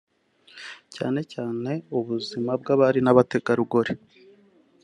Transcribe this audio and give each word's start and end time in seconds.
cyane 0.95 1.19
cyane 1.33 1.71
ubuzima 1.97 2.51
bw’abari 2.61 2.99
n’abategarugori 3.03 3.93